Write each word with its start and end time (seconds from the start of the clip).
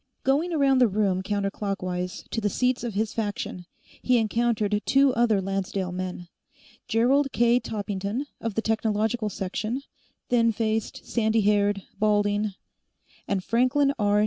Going 0.23 0.51
around 0.51 0.79
the 0.79 0.87
room 0.87 1.21
counterclockwise 1.21 2.27
to 2.31 2.41
the 2.41 2.49
seats 2.49 2.83
of 2.83 2.95
his 2.95 3.13
faction, 3.13 3.67
he 4.01 4.17
encountered 4.17 4.81
two 4.83 5.13
other 5.13 5.39
Lancedale 5.39 5.91
men: 5.91 6.27
Gerald 6.87 7.27
K. 7.31 7.59
Toppington, 7.59 8.25
of 8.39 8.55
the 8.55 8.63
Technological 8.63 9.29
Section, 9.29 9.83
thin 10.29 10.53
faced, 10.53 11.05
sandy 11.05 11.41
haired, 11.41 11.83
balding; 11.99 12.55
and 13.27 13.43
Franklin 13.43 13.93
R. 13.99 14.19